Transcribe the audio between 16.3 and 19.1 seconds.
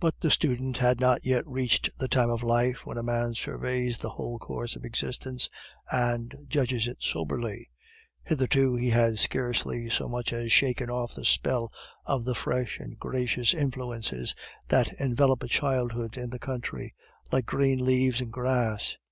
the country, like green leaves and grass.